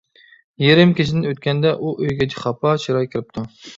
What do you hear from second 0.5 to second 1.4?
يېرىم كېچىدىن